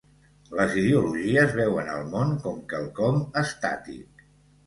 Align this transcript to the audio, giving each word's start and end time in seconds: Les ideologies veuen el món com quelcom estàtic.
Les 0.59 0.71
ideologies 0.83 1.51
veuen 1.59 1.91
el 1.97 2.09
món 2.15 2.33
com 2.45 2.57
quelcom 2.73 3.19
estàtic. 3.43 4.25